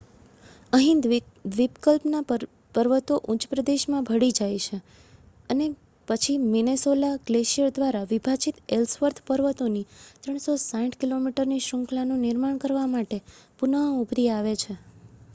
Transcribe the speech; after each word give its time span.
અહીં 0.73 1.01
દ્વીપકલ્પના 1.47 2.21
પર્વતો 2.75 3.17
ઉચ્ચપ્રદેશમાં 3.33 4.07
ભળી 4.07 4.29
જાય 4.31 4.61
છે 4.61 4.79
અને 5.49 5.67
પછી 6.07 6.37
મિનેસોલા 6.47 7.11
ગ્લેશિયર 7.27 7.75
દ્વારા 7.75 8.03
વિભાજિત 8.09 8.63
એલ્સવર્થ 8.69 9.23
પર્વતોની 9.27 9.85
360 10.25 10.99
કિલોમીટરની 10.99 11.61
શૃંખલાનું 11.61 12.25
નિર્માણ 12.25 12.57
કરવા 12.57 12.89
માટે 12.89 13.23
પુનઃ 13.59 13.79
ઊભરી 13.85 14.29
આવે 14.31 14.55
છે 14.57 14.79